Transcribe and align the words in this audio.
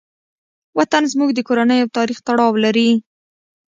وطن 0.77 1.03
زموږ 1.11 1.29
د 1.33 1.39
کورنۍ 1.47 1.77
او 1.81 1.89
تاریخ 1.97 2.17
تړاو 2.27 2.61
لري. 2.65 2.89